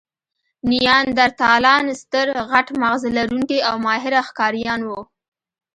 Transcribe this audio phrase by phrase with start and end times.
[0.69, 5.01] نیاندرتالان ستر، غټ ماغزه لرونکي او ماهره ښکاریان وو.